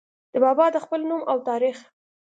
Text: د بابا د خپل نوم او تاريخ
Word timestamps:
د 0.33 0.35
بابا 0.43 0.65
د 0.71 0.77
خپل 0.85 1.01
نوم 1.09 1.21
او 1.31 1.37
تاريخ 1.49 1.77